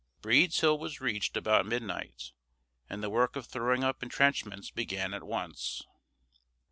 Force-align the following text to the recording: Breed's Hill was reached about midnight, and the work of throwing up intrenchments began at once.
Breed's 0.23 0.59
Hill 0.61 0.79
was 0.79 0.99
reached 0.99 1.37
about 1.37 1.67
midnight, 1.67 2.31
and 2.89 3.03
the 3.03 3.09
work 3.11 3.35
of 3.35 3.45
throwing 3.45 3.83
up 3.83 4.01
intrenchments 4.01 4.71
began 4.71 5.13
at 5.13 5.21
once. 5.21 5.83